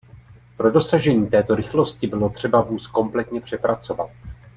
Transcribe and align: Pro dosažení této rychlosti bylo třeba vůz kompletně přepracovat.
Pro 0.57 0.71
dosažení 0.71 1.27
této 1.29 1.55
rychlosti 1.55 2.07
bylo 2.07 2.29
třeba 2.29 2.61
vůz 2.61 2.87
kompletně 2.87 3.41
přepracovat. 3.41 4.09